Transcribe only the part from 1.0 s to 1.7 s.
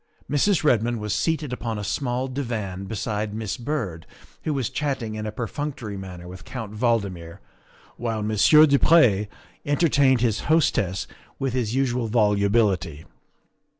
seated